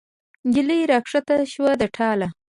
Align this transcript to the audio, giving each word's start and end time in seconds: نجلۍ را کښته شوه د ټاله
نجلۍ 0.47 0.81
را 0.91 0.99
کښته 1.05 1.35
شوه 1.53 1.71
د 1.81 1.83
ټاله 1.95 2.27